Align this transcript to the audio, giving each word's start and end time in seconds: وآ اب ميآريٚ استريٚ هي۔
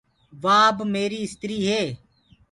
وآ 0.43 0.57
اب 0.71 0.77
ميآريٚ 0.93 1.25
استريٚ 1.27 1.63
هي۔ 1.67 1.81